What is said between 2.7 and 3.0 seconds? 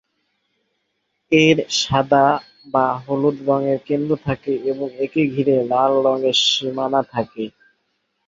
বা